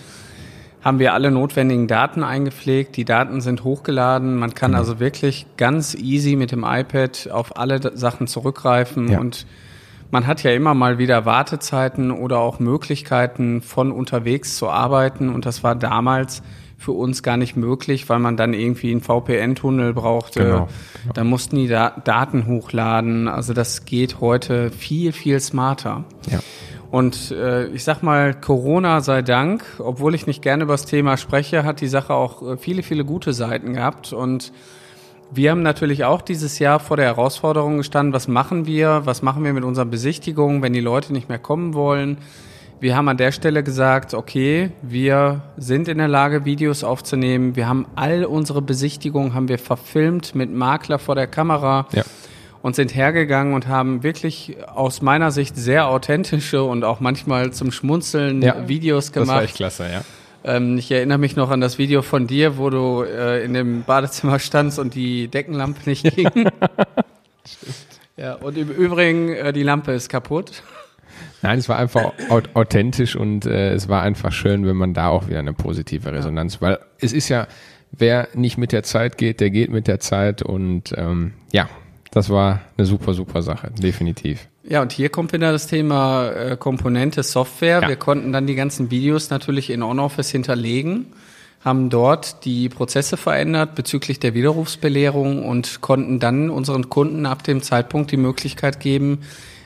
haben 0.82 0.98
wir 0.98 1.12
alle 1.12 1.30
notwendigen 1.30 1.86
Daten 1.86 2.22
eingepflegt. 2.22 2.96
Die 2.96 3.04
Daten 3.04 3.40
sind 3.40 3.64
hochgeladen. 3.64 4.36
Man 4.36 4.54
kann 4.54 4.72
genau. 4.72 4.80
also 4.80 4.98
wirklich 4.98 5.46
ganz 5.56 5.94
easy 5.94 6.36
mit 6.36 6.52
dem 6.52 6.64
iPad 6.66 7.28
auf 7.30 7.56
alle 7.56 7.96
Sachen 7.96 8.26
zurückgreifen 8.26 9.08
ja. 9.08 9.20
und 9.20 9.46
man 10.10 10.26
hat 10.26 10.42
ja 10.42 10.50
immer 10.50 10.74
mal 10.74 10.98
wieder 10.98 11.24
Wartezeiten 11.24 12.10
oder 12.10 12.38
auch 12.38 12.58
Möglichkeiten 12.58 13.62
von 13.62 13.92
unterwegs 13.92 14.56
zu 14.56 14.68
arbeiten 14.68 15.28
und 15.28 15.46
das 15.46 15.62
war 15.62 15.76
damals 15.76 16.42
für 16.76 16.92
uns 16.92 17.22
gar 17.22 17.36
nicht 17.36 17.56
möglich, 17.56 18.08
weil 18.08 18.20
man 18.20 18.38
dann 18.38 18.54
irgendwie 18.54 18.90
einen 18.90 19.02
VPN-Tunnel 19.02 19.92
brauchte. 19.92 20.42
Genau, 20.42 20.68
genau. 21.02 21.12
Da 21.12 21.24
mussten 21.24 21.56
die 21.56 21.68
da 21.68 21.90
Daten 21.90 22.46
hochladen. 22.46 23.28
Also 23.28 23.52
das 23.52 23.84
geht 23.84 24.20
heute 24.20 24.70
viel, 24.70 25.12
viel 25.12 25.40
smarter. 25.40 26.04
Ja. 26.30 26.38
Und 26.90 27.30
äh, 27.30 27.66
ich 27.68 27.84
sag 27.84 28.02
mal, 28.02 28.34
Corona 28.34 29.00
sei 29.00 29.22
Dank, 29.22 29.64
obwohl 29.78 30.14
ich 30.14 30.26
nicht 30.26 30.42
gerne 30.42 30.64
über 30.64 30.74
das 30.74 30.86
Thema 30.86 31.16
spreche, 31.16 31.64
hat 31.64 31.80
die 31.80 31.86
Sache 31.86 32.14
auch 32.14 32.42
äh, 32.42 32.56
viele, 32.56 32.82
viele 32.82 33.04
gute 33.04 33.32
Seiten 33.32 33.74
gehabt. 33.74 34.12
Und 34.12 34.52
wir 35.30 35.52
haben 35.52 35.62
natürlich 35.62 36.04
auch 36.04 36.20
dieses 36.20 36.58
Jahr 36.58 36.80
vor 36.80 36.96
der 36.96 37.06
Herausforderung 37.06 37.76
gestanden, 37.76 38.12
was 38.12 38.26
machen 38.26 38.66
wir, 38.66 39.02
was 39.04 39.22
machen 39.22 39.44
wir 39.44 39.52
mit 39.52 39.62
unserer 39.62 39.84
Besichtigung, 39.84 40.62
wenn 40.62 40.72
die 40.72 40.80
Leute 40.80 41.12
nicht 41.12 41.28
mehr 41.28 41.38
kommen 41.38 41.74
wollen. 41.74 42.18
Wir 42.80 42.96
haben 42.96 43.08
an 43.08 43.18
der 43.18 43.30
Stelle 43.30 43.62
gesagt, 43.62 44.14
okay, 44.14 44.72
wir 44.82 45.42
sind 45.56 45.86
in 45.86 45.98
der 45.98 46.08
Lage, 46.08 46.44
Videos 46.44 46.82
aufzunehmen. 46.82 47.54
Wir 47.54 47.68
haben 47.68 47.86
all 47.94 48.24
unsere 48.24 48.62
Besichtigungen 48.62 49.34
haben 49.34 49.48
wir 49.48 49.58
verfilmt 49.58 50.34
mit 50.34 50.50
Makler 50.50 50.98
vor 50.98 51.14
der 51.14 51.26
Kamera. 51.28 51.86
Ja 51.92 52.02
und 52.62 52.76
sind 52.76 52.94
hergegangen 52.94 53.54
und 53.54 53.68
haben 53.68 54.02
wirklich 54.02 54.56
aus 54.66 55.02
meiner 55.02 55.30
Sicht 55.30 55.56
sehr 55.56 55.88
authentische 55.88 56.62
und 56.62 56.84
auch 56.84 57.00
manchmal 57.00 57.52
zum 57.52 57.72
Schmunzeln 57.72 58.42
ja, 58.42 58.68
Videos 58.68 59.12
gemacht. 59.12 59.28
Das 59.28 59.36
war 59.36 59.42
echt 59.42 59.56
klasse, 59.56 59.90
ja. 59.90 60.04
Ähm, 60.42 60.78
ich 60.78 60.90
erinnere 60.90 61.18
mich 61.18 61.36
noch 61.36 61.50
an 61.50 61.60
das 61.60 61.78
Video 61.78 62.02
von 62.02 62.26
dir, 62.26 62.56
wo 62.56 62.70
du 62.70 63.02
äh, 63.02 63.44
in 63.44 63.54
dem 63.54 63.82
Badezimmer 63.82 64.38
standst 64.38 64.78
und 64.78 64.94
die 64.94 65.28
Deckenlampe 65.28 65.88
nicht 65.88 66.04
ging. 66.14 66.30
ja, 68.16 68.34
und 68.34 68.56
im 68.56 68.70
Übrigen, 68.70 69.30
äh, 69.30 69.52
die 69.52 69.62
Lampe 69.62 69.92
ist 69.92 70.08
kaputt. 70.08 70.62
Nein, 71.42 71.58
es 71.58 71.68
war 71.68 71.78
einfach 71.78 72.12
authentisch 72.54 73.16
und 73.16 73.46
äh, 73.46 73.72
es 73.72 73.88
war 73.88 74.02
einfach 74.02 74.32
schön, 74.32 74.66
wenn 74.66 74.76
man 74.76 74.92
da 74.92 75.08
auch 75.08 75.28
wieder 75.28 75.38
eine 75.38 75.54
positive 75.54 76.12
Resonanz, 76.12 76.54
ja. 76.54 76.60
weil 76.60 76.78
es 76.98 77.12
ist 77.12 77.28
ja, 77.28 77.46
wer 77.92 78.28
nicht 78.34 78.58
mit 78.58 78.72
der 78.72 78.82
Zeit 78.82 79.16
geht, 79.16 79.40
der 79.40 79.50
geht 79.50 79.70
mit 79.70 79.86
der 79.88 80.00
Zeit 80.00 80.42
und 80.42 80.94
ähm, 80.96 81.32
ja, 81.50 81.68
das 82.10 82.30
war 82.30 82.60
eine 82.76 82.86
super, 82.86 83.14
super 83.14 83.42
Sache, 83.42 83.70
definitiv. 83.70 84.48
Ja, 84.64 84.82
und 84.82 84.92
hier 84.92 85.08
kommt 85.08 85.32
wieder 85.32 85.52
das 85.52 85.66
Thema 85.66 86.28
äh, 86.30 86.56
Komponente 86.56 87.22
Software. 87.22 87.82
Ja. 87.82 87.88
Wir 87.88 87.96
konnten 87.96 88.32
dann 88.32 88.46
die 88.46 88.54
ganzen 88.54 88.90
Videos 88.90 89.30
natürlich 89.30 89.70
in 89.70 89.82
OnOffice 89.82 90.30
hinterlegen, 90.30 91.06
haben 91.64 91.90
dort 91.90 92.44
die 92.44 92.68
Prozesse 92.68 93.16
verändert 93.16 93.74
bezüglich 93.74 94.18
der 94.18 94.34
Widerrufsbelehrung 94.34 95.44
und 95.44 95.80
konnten 95.80 96.18
dann 96.18 96.50
unseren 96.50 96.88
Kunden 96.88 97.26
ab 97.26 97.42
dem 97.44 97.62
Zeitpunkt 97.62 98.10
die 98.10 98.16
Möglichkeit 98.16 98.80
geben, 98.80 99.20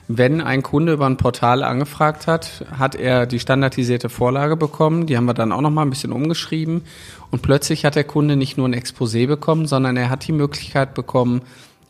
wenn 0.07 0.43
ein 0.43 0.63
Kunde 0.63 0.93
über 0.93 1.07
ein 1.07 1.17
Portal 1.17 1.63
angefragt 1.63 2.27
hat, 2.27 2.67
hat 2.79 2.95
er 2.95 3.25
die 3.25 3.41
standardisierte 3.41 4.11
Vorlage 4.11 4.55
bekommen. 4.57 5.07
Die 5.07 5.17
haben 5.17 5.25
wir 5.25 5.33
dann 5.33 5.51
auch 5.51 5.63
noch 5.63 5.71
mal 5.71 5.83
ein 5.83 5.91
bisschen 5.91 6.13
umgeschrieben. 6.13 6.83
Und 7.31 7.41
plötzlich 7.41 7.87
hat 7.87 7.95
der 7.95 8.05
Kunde 8.05 8.37
nicht 8.37 8.59
nur 8.59 8.69
ein 8.69 8.75
Exposé 8.75 9.27
bekommen, 9.27 9.67
sondern 9.67 9.97
er 9.97 10.11
hat 10.11 10.27
die 10.27 10.33
Möglichkeit 10.33 10.93
bekommen, 10.93 11.41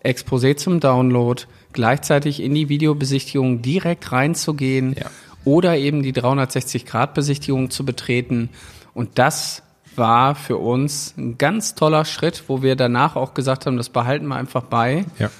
Exposé 0.04 0.56
zum 0.56 0.80
Download, 0.80 1.42
gleichzeitig 1.72 2.40
in 2.40 2.54
die 2.54 2.68
Videobesichtigung 2.68 3.62
direkt 3.62 4.12
reinzugehen 4.12 4.94
ja. 4.98 5.06
oder 5.44 5.76
eben 5.76 6.02
die 6.02 6.12
360-Grad-Besichtigung 6.12 7.70
zu 7.70 7.84
betreten. 7.84 8.50
Und 8.92 9.18
das 9.18 9.62
war 9.96 10.34
für 10.34 10.56
uns 10.58 11.14
ein 11.16 11.38
ganz 11.38 11.74
toller 11.74 12.04
Schritt, 12.04 12.44
wo 12.48 12.62
wir 12.62 12.76
danach 12.76 13.16
auch 13.16 13.34
gesagt 13.34 13.66
haben, 13.66 13.76
das 13.76 13.88
behalten 13.88 14.26
wir 14.26 14.36
einfach 14.36 14.64
bei. 14.64 15.04
Ja. 15.18 15.30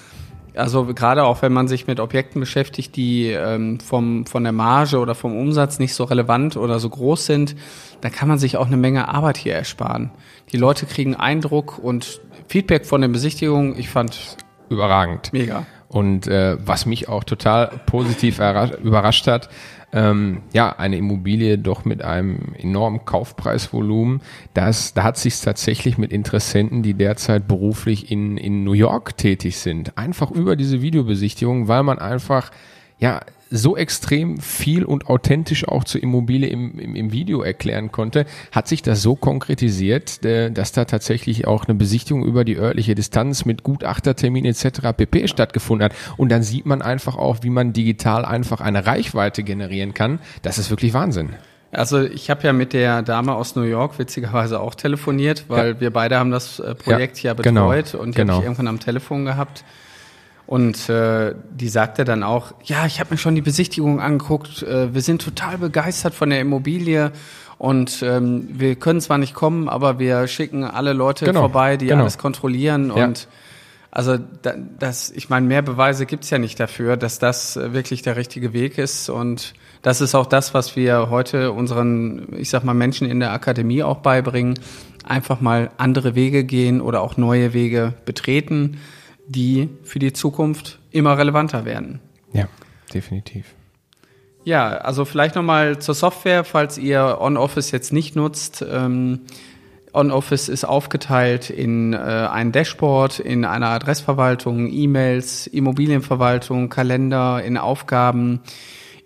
Also 0.55 0.85
gerade 0.85 1.25
auch 1.25 1.41
wenn 1.41 1.51
man 1.51 1.67
sich 1.67 1.85
mit 1.85 1.99
Objekten 1.99 2.39
beschäftigt, 2.39 2.95
die 2.95 3.27
ähm, 3.27 3.79
vom, 3.81 4.25
von 4.25 4.43
der 4.43 4.53
Marge 4.53 4.99
oder 4.99 5.13
vom 5.13 5.37
Umsatz 5.37 5.79
nicht 5.79 5.93
so 5.93 6.05
relevant 6.05 6.55
oder 6.55 6.79
so 6.79 6.89
groß 6.89 7.25
sind, 7.25 7.55
da 8.01 8.09
kann 8.09 8.29
man 8.29 8.39
sich 8.39 8.55
auch 8.55 8.67
eine 8.67 8.77
Menge 8.77 9.09
Arbeit 9.09 9.37
hier 9.37 9.53
ersparen. 9.53 10.11
Die 10.53 10.57
Leute 10.57 10.85
kriegen 10.85 11.15
Eindruck 11.15 11.77
und 11.77 12.21
Feedback 12.47 12.85
von 12.85 13.01
den 13.01 13.11
Besichtigungen. 13.11 13.77
Ich 13.77 13.89
fand 13.89 14.37
überragend. 14.69 15.31
Mega. 15.33 15.65
Und 15.87 16.27
äh, 16.27 16.57
was 16.65 16.85
mich 16.85 17.07
auch 17.07 17.23
total 17.23 17.67
positiv 17.85 18.39
überrascht 18.39 19.27
hat, 19.27 19.49
ähm, 19.93 20.41
ja, 20.51 20.75
eine 20.77 20.97
Immobilie 20.97 21.57
doch 21.57 21.85
mit 21.85 22.03
einem 22.03 22.53
enormen 22.57 23.05
Kaufpreisvolumen. 23.05 24.21
Das, 24.53 24.93
da 24.93 25.03
hat 25.03 25.17
sich 25.17 25.39
tatsächlich 25.39 25.97
mit 25.97 26.11
Interessenten, 26.11 26.83
die 26.83 26.95
derzeit 26.95 27.47
beruflich 27.47 28.11
in, 28.11 28.35
in 28.35 28.65
New 28.65 28.73
York 28.73 29.15
tätig 29.15 29.57
sind, 29.57 29.97
einfach 29.97 30.31
über 30.31 30.57
diese 30.57 30.81
Videobesichtigung, 30.81 31.69
weil 31.69 31.83
man 31.83 31.97
einfach 31.97 32.51
ja 32.99 33.21
so 33.49 33.77
extrem 33.77 34.37
viel 34.37 34.83
und 34.83 35.07
authentisch 35.07 35.67
auch 35.67 35.83
zur 35.83 36.01
Immobilie 36.01 36.49
im, 36.49 36.79
im, 36.79 36.95
im 36.95 37.11
Video 37.11 37.41
erklären 37.41 37.91
konnte, 37.91 38.25
hat 38.51 38.67
sich 38.67 38.81
das 38.81 39.01
so 39.01 39.15
konkretisiert, 39.15 40.23
äh, 40.25 40.51
dass 40.51 40.71
da 40.71 40.85
tatsächlich 40.85 41.47
auch 41.47 41.65
eine 41.65 41.75
Besichtigung 41.75 42.25
über 42.25 42.43
die 42.43 42.57
örtliche 42.57 42.95
Distanz 42.95 43.45
mit 43.45 43.63
Gutachtertermin 43.63 44.45
etc. 44.45 44.93
pp. 44.95 45.27
stattgefunden 45.27 45.85
hat. 45.85 45.95
Und 46.17 46.29
dann 46.29 46.43
sieht 46.43 46.65
man 46.65 46.81
einfach 46.81 47.17
auch, 47.17 47.37
wie 47.41 47.49
man 47.49 47.73
digital 47.73 48.25
einfach 48.25 48.61
eine 48.61 48.85
Reichweite 48.85 49.43
generieren 49.43 49.93
kann. 49.93 50.19
Das 50.41 50.57
ist 50.57 50.69
wirklich 50.69 50.93
Wahnsinn. 50.93 51.29
Also 51.71 52.01
ich 52.01 52.29
habe 52.29 52.43
ja 52.43 52.53
mit 52.53 52.73
der 52.73 53.01
Dame 53.01 53.33
aus 53.33 53.55
New 53.55 53.63
York 53.63 53.99
witzigerweise 53.99 54.59
auch 54.59 54.75
telefoniert, 54.75 55.45
weil 55.49 55.73
ja. 55.73 55.81
wir 55.81 55.91
beide 55.91 56.17
haben 56.17 56.31
das 56.31 56.59
äh, 56.59 56.73
Projekt 56.73 57.21
ja, 57.21 57.33
ja 57.33 57.41
genau. 57.41 57.67
betreut 57.67 57.91
genau. 57.91 58.03
und 58.03 58.11
die 58.11 58.15
genau. 58.15 58.33
habe 58.33 58.41
ich 58.41 58.45
irgendwann 58.45 58.67
am 58.67 58.79
Telefon 58.79 59.25
gehabt. 59.25 59.63
Und 60.47 60.89
äh, 60.89 61.33
die 61.51 61.69
sagte 61.69 62.05
dann 62.05 62.21
auch, 62.21 62.53
ja, 62.63 62.85
ich 62.85 62.99
habe 62.99 63.11
mir 63.11 63.17
schon 63.17 63.35
die 63.35 63.41
Besichtigung 63.41 63.99
angeguckt, 63.99 64.61
äh, 64.61 64.93
wir 64.93 65.01
sind 65.01 65.21
total 65.21 65.57
begeistert 65.57 66.13
von 66.13 66.29
der 66.29 66.39
Immobilie 66.39 67.11
und 67.57 68.03
ähm, 68.03 68.47
wir 68.51 68.75
können 68.75 69.01
zwar 69.01 69.17
nicht 69.17 69.33
kommen, 69.33 69.67
aber 69.69 69.97
wir 69.97 70.27
schicken 70.27 70.63
alle 70.63 70.93
Leute 70.93 71.25
genau, 71.25 71.41
vorbei, 71.41 71.77
die 71.77 71.87
genau. 71.87 72.01
alles 72.01 72.17
kontrollieren 72.17 72.91
ja. 72.95 73.05
und 73.05 73.27
also 73.95 74.17
das, 74.77 75.09
ich 75.09 75.29
meine, 75.29 75.47
mehr 75.47 75.61
Beweise 75.61 76.05
gibt's 76.05 76.29
ja 76.29 76.37
nicht 76.37 76.59
dafür, 76.59 76.97
dass 76.97 77.17
das 77.17 77.55
wirklich 77.55 78.01
der 78.01 78.17
richtige 78.17 78.51
Weg 78.51 78.77
ist. 78.77 79.07
Und 79.07 79.53
das 79.83 80.01
ist 80.01 80.15
auch 80.15 80.25
das, 80.25 80.53
was 80.53 80.75
wir 80.75 81.09
heute 81.09 81.53
unseren, 81.53 82.27
ich 82.37 82.49
sag 82.49 82.65
mal, 82.65 82.73
Menschen 82.73 83.09
in 83.09 83.21
der 83.21 83.31
Akademie 83.31 83.83
auch 83.83 83.99
beibringen. 83.99 84.59
Einfach 85.05 85.39
mal 85.39 85.71
andere 85.77 86.13
Wege 86.13 86.43
gehen 86.43 86.81
oder 86.81 86.99
auch 86.99 87.15
neue 87.15 87.53
Wege 87.53 87.93
betreten 88.03 88.81
die 89.27 89.69
für 89.83 89.99
die 89.99 90.13
Zukunft 90.13 90.79
immer 90.91 91.17
relevanter 91.17 91.65
werden. 91.65 91.99
Ja, 92.33 92.47
definitiv. 92.93 93.55
Ja, 94.43 94.69
also 94.69 95.05
vielleicht 95.05 95.35
nochmal 95.35 95.79
zur 95.79 95.95
Software, 95.95 96.43
falls 96.43 96.77
ihr 96.77 97.17
OnOffice 97.19 97.71
jetzt 97.71 97.91
nicht 97.91 98.15
nutzt. 98.15 98.63
Ähm, 98.69 99.21
OnOffice 99.91 100.49
ist 100.49 100.65
aufgeteilt 100.65 101.49
in 101.49 101.93
äh, 101.93 101.97
ein 101.97 102.51
Dashboard, 102.51 103.19
in 103.19 103.45
einer 103.45 103.69
Adressverwaltung, 103.69 104.71
E-Mails, 104.71 105.47
Immobilienverwaltung, 105.47 106.69
Kalender, 106.69 107.43
in 107.43 107.57
Aufgaben, 107.57 108.41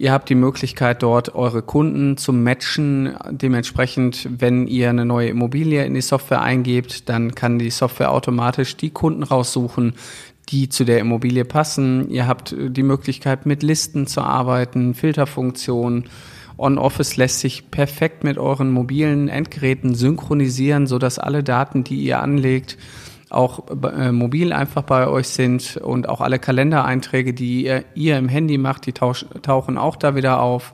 Ihr 0.01 0.13
habt 0.13 0.29
die 0.29 0.35
Möglichkeit, 0.35 1.03
dort 1.03 1.35
eure 1.35 1.61
Kunden 1.61 2.15
zu 2.15 2.31
matchen. 2.31 3.17
Dementsprechend, 3.31 4.29
wenn 4.31 4.65
ihr 4.65 4.89
eine 4.89 5.03
neue 5.03 5.27
Immobilie 5.27 5.83
in 5.83 5.93
die 5.93 5.99
Software 5.99 6.41
eingebt, 6.41 7.09
dann 7.09 7.35
kann 7.35 7.59
die 7.59 7.69
Software 7.69 8.11
automatisch 8.11 8.77
die 8.77 8.91
Kunden 8.91 9.23
raussuchen, 9.23 9.95
die 10.47 10.69
zu 10.69 10.85
der 10.85 10.99
Immobilie 10.99 11.43
passen. 11.43 12.09
Ihr 12.09 12.27
habt 12.27 12.55
die 12.57 12.81
Möglichkeit, 12.81 13.45
mit 13.45 13.61
Listen 13.61 14.07
zu 14.07 14.21
arbeiten, 14.21 14.93
Filterfunktionen. 14.93 16.05
On-Office 16.57 17.17
lässt 17.17 17.41
sich 17.41 17.69
perfekt 17.69 18.23
mit 18.23 18.37
euren 18.37 18.71
mobilen 18.71 19.27
Endgeräten 19.27 19.95
synchronisieren, 19.95 20.87
sodass 20.87 21.19
alle 21.19 21.43
Daten, 21.43 21.83
die 21.83 22.01
ihr 22.03 22.21
anlegt, 22.21 22.77
auch 23.29 23.63
äh, 23.83 24.11
mobil 24.11 24.53
einfach 24.53 24.83
bei 24.83 25.07
euch 25.07 25.27
sind 25.29 25.77
und 25.77 26.09
auch 26.09 26.21
alle 26.21 26.39
Kalendereinträge, 26.39 27.33
die 27.33 27.65
ihr, 27.65 27.83
ihr 27.93 28.17
im 28.17 28.27
Handy 28.29 28.57
macht, 28.57 28.85
die 28.85 28.93
tausch, 28.93 29.25
tauchen 29.41 29.77
auch 29.77 29.95
da 29.95 30.15
wieder 30.15 30.41
auf. 30.41 30.73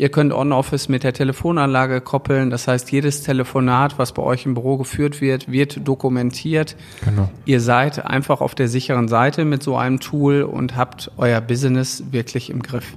Ihr 0.00 0.08
könnt 0.08 0.32
OnOffice 0.32 0.88
mit 0.88 1.04
der 1.04 1.12
Telefonanlage 1.12 2.00
koppeln. 2.00 2.48
Das 2.48 2.66
heißt, 2.66 2.90
jedes 2.90 3.22
Telefonat, 3.22 3.98
was 3.98 4.12
bei 4.12 4.22
euch 4.22 4.46
im 4.46 4.54
Büro 4.54 4.78
geführt 4.78 5.20
wird, 5.20 5.52
wird 5.52 5.86
dokumentiert. 5.86 6.74
Genau. 7.04 7.28
Ihr 7.44 7.60
seid 7.60 8.06
einfach 8.06 8.40
auf 8.40 8.54
der 8.54 8.68
sicheren 8.68 9.08
Seite 9.08 9.44
mit 9.44 9.62
so 9.62 9.76
einem 9.76 10.00
Tool 10.00 10.42
und 10.42 10.74
habt 10.74 11.10
euer 11.18 11.42
Business 11.42 12.04
wirklich 12.12 12.48
im 12.48 12.62
Griff. 12.62 12.96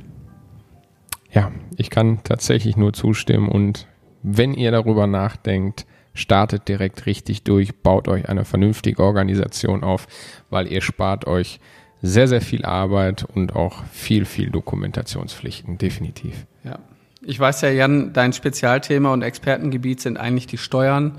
Ja, 1.30 1.52
ich 1.76 1.90
kann 1.90 2.20
tatsächlich 2.24 2.78
nur 2.78 2.94
zustimmen 2.94 3.50
und 3.50 3.88
wenn 4.22 4.54
ihr 4.54 4.72
darüber 4.72 5.06
nachdenkt, 5.06 5.86
startet 6.14 6.68
direkt 6.68 7.06
richtig 7.06 7.44
durch, 7.44 7.76
baut 7.82 8.08
euch 8.08 8.30
eine 8.30 8.46
vernünftige 8.46 9.04
Organisation 9.04 9.84
auf, 9.84 10.08
weil 10.50 10.72
ihr 10.72 10.82
spart 10.82 11.26
euch 11.28 11.60
sehr, 12.02 12.28
sehr 12.28 12.42
viel 12.42 12.66
Arbeit 12.66 13.24
und 13.24 13.56
auch 13.56 13.84
viel, 13.92 14.26
viel 14.26 14.50
Dokumentationspflichten, 14.50 15.78
definitiv. 15.78 16.46
Ja. 16.64 16.80
Ich 17.26 17.40
weiß 17.40 17.62
ja, 17.62 17.70
Jan, 17.70 18.12
dein 18.12 18.34
Spezialthema 18.34 19.14
und 19.14 19.22
Expertengebiet 19.22 20.02
sind 20.02 20.18
eigentlich 20.18 20.46
die 20.46 20.58
Steuern. 20.58 21.14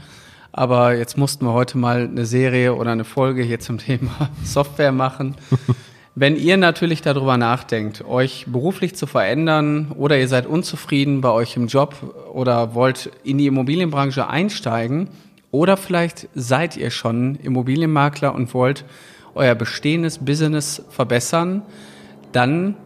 Aber 0.53 0.95
jetzt 0.95 1.17
mussten 1.17 1.47
wir 1.47 1.53
heute 1.53 1.79
mal 1.79 2.05
eine 2.05 2.27
Serie 2.27 2.75
oder 2.75 2.93
eine 2.93 3.05
Folge 3.05 3.43
hier 3.43 3.59
zum 3.59 3.79
Thema 3.79 4.31
Software 4.45 4.93
machen. 4.93 5.35
Wenn 6.17 6.37
ihr 6.37 6.57
natürlich 6.57 7.03
darüber 7.03 7.37
nachdenkt, 7.37 8.05
euch 8.05 8.47
beruflich 8.47 8.95
zu 8.95 9.09
verändern 9.09 9.91
oder 9.97 10.17
ihr 10.17 10.29
seid 10.29 10.47
unzufrieden 10.47 11.21
bei 11.21 11.31
euch 11.31 11.57
im 11.57 11.67
Job 11.67 11.97
oder 12.33 12.77
wollt 12.77 13.11
in 13.25 13.39
die 13.39 13.49
Immobilienbranche 13.49 14.29
einsteigen 14.29 15.09
oder 15.51 15.77
vielleicht 15.77 16.29
seid 16.37 16.77
ihr 16.77 16.91
schon 16.91 17.35
Immobilienmakler 17.35 18.33
und 18.33 18.55
wollt 18.55 18.85
euer 19.35 19.57
bestehendes 19.57 20.19
Business 20.19 20.85
verbessern, 20.89 21.63
dann 22.31 22.77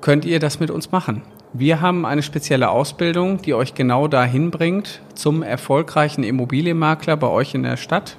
könnt 0.00 0.24
ihr 0.24 0.40
das 0.40 0.58
mit 0.58 0.72
uns 0.72 0.90
machen. 0.90 1.22
Wir 1.52 1.80
haben 1.80 2.04
eine 2.04 2.24
spezielle 2.24 2.70
Ausbildung, 2.70 3.40
die 3.40 3.54
euch 3.54 3.74
genau 3.74 4.08
dahin 4.08 4.50
bringt 4.50 5.00
zum 5.14 5.44
erfolgreichen 5.44 6.24
Immobilienmakler 6.24 7.16
bei 7.16 7.28
euch 7.28 7.54
in 7.54 7.62
der 7.62 7.76
Stadt. 7.76 8.16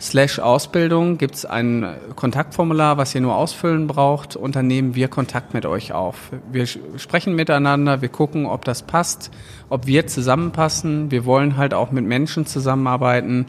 slash 0.00 0.38
Ausbildung 0.38 1.18
gibt 1.18 1.34
es 1.34 1.44
ein 1.44 1.94
Kontaktformular, 2.16 2.96
was 2.96 3.14
ihr 3.14 3.20
nur 3.20 3.36
ausfüllen 3.36 3.86
braucht 3.86 4.34
und 4.34 4.56
dann 4.56 4.66
nehmen 4.66 4.94
wir 4.94 5.08
Kontakt 5.08 5.52
mit 5.52 5.66
euch 5.66 5.92
auf. 5.92 6.30
Wir 6.50 6.66
sprechen 6.66 7.34
miteinander, 7.34 8.00
wir 8.00 8.08
gucken, 8.08 8.46
ob 8.46 8.64
das 8.64 8.82
passt, 8.82 9.30
ob 9.68 9.86
wir 9.86 10.06
zusammenpassen. 10.06 11.10
Wir 11.10 11.26
wollen 11.26 11.56
halt 11.56 11.74
auch 11.74 11.90
mit 11.90 12.06
Menschen 12.06 12.46
zusammenarbeiten, 12.46 13.46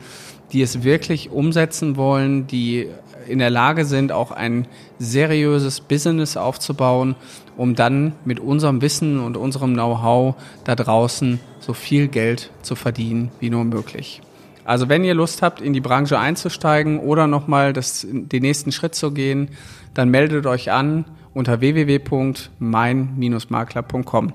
die 0.52 0.62
es 0.62 0.84
wirklich 0.84 1.32
umsetzen 1.32 1.98
wollen, 1.98 2.48
die 2.48 2.88
in 3.28 3.40
der 3.40 3.50
Lage 3.50 3.86
sind, 3.86 4.12
auch 4.12 4.30
ein 4.32 4.68
seriöses 5.00 5.82
Business 5.82 6.38
aufzubauen, 6.38 7.16
um 7.58 7.74
dann 7.76 8.14
mit 8.26 8.40
unserem 8.40 8.82
Wissen 8.82 9.20
und 9.20 9.38
unserem 9.38 9.74
Know-how 9.74 10.36
da 10.64 10.76
draußen 10.76 11.40
so 11.60 11.74
viel 11.74 12.08
Geld 12.08 12.52
zu 12.62 12.76
verdienen 12.76 13.32
wie 13.40 13.50
nur 13.50 13.64
möglich. 13.64 14.22
Also 14.64 14.90
wenn 14.90 15.04
ihr 15.04 15.16
Lust 15.16 15.42
habt, 15.42 15.60
in 15.62 15.74
die 15.74 15.82
Branche 15.82 16.20
einzusteigen 16.20 17.00
oder 17.00 17.26
nochmal 17.28 17.74
den 17.74 18.42
nächsten 18.42 18.72
Schritt 18.72 18.94
zu 18.96 19.12
gehen, 19.12 19.50
dann 19.94 20.10
meldet 20.10 20.46
euch 20.46 20.72
an 20.72 21.04
unter 21.34 21.60
www.mein-makler.com. 21.62 24.34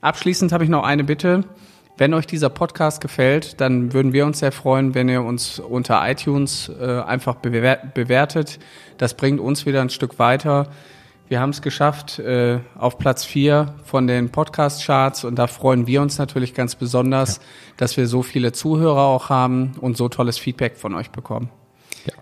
Abschließend 0.00 0.52
habe 0.52 0.62
ich 0.64 0.70
noch 0.70 0.84
eine 0.84 1.04
Bitte. 1.04 1.44
Wenn 1.98 2.14
euch 2.14 2.28
dieser 2.28 2.48
Podcast 2.48 3.00
gefällt, 3.00 3.60
dann 3.60 3.92
würden 3.92 4.12
wir 4.12 4.24
uns 4.24 4.38
sehr 4.38 4.52
freuen, 4.52 4.94
wenn 4.94 5.08
ihr 5.08 5.20
uns 5.24 5.58
unter 5.58 6.08
iTunes 6.08 6.70
äh, 6.80 7.00
einfach 7.00 7.34
bewertet. 7.34 8.60
Das 8.98 9.14
bringt 9.14 9.40
uns 9.40 9.66
wieder 9.66 9.82
ein 9.82 9.90
Stück 9.90 10.20
weiter. 10.20 10.68
Wir 11.26 11.40
haben 11.40 11.50
es 11.50 11.60
geschafft 11.60 12.20
äh, 12.20 12.60
auf 12.78 12.98
Platz 12.98 13.24
vier 13.24 13.74
von 13.82 14.06
den 14.06 14.30
Podcast-Charts 14.30 15.24
und 15.24 15.40
da 15.40 15.48
freuen 15.48 15.88
wir 15.88 16.00
uns 16.00 16.18
natürlich 16.18 16.54
ganz 16.54 16.76
besonders, 16.76 17.38
ja. 17.38 17.42
dass 17.78 17.96
wir 17.96 18.06
so 18.06 18.22
viele 18.22 18.52
Zuhörer 18.52 19.02
auch 19.02 19.28
haben 19.28 19.72
und 19.80 19.96
so 19.96 20.08
tolles 20.08 20.38
Feedback 20.38 20.76
von 20.76 20.94
euch 20.94 21.10
bekommen. 21.10 21.50
Ja. 22.06 22.12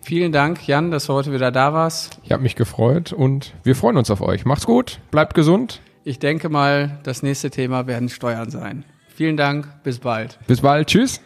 Vielen 0.00 0.32
Dank, 0.32 0.66
Jan, 0.66 0.90
dass 0.90 1.04
du 1.04 1.12
heute 1.12 1.34
wieder 1.34 1.52
da 1.52 1.74
warst. 1.74 2.18
Ich 2.24 2.32
habe 2.32 2.42
mich 2.42 2.56
gefreut 2.56 3.12
und 3.12 3.52
wir 3.62 3.76
freuen 3.76 3.98
uns 3.98 4.10
auf 4.10 4.22
euch. 4.22 4.46
Macht's 4.46 4.64
gut, 4.64 5.00
bleibt 5.10 5.34
gesund. 5.34 5.82
Ich 6.02 6.18
denke 6.18 6.48
mal, 6.48 6.98
das 7.02 7.22
nächste 7.22 7.50
Thema 7.50 7.86
werden 7.86 8.08
Steuern 8.08 8.48
sein. 8.48 8.86
Vielen 9.18 9.36
Dank, 9.36 9.66
bis 9.82 9.98
bald. 9.98 10.38
Bis 10.46 10.60
bald, 10.60 10.86
tschüss. 10.86 11.20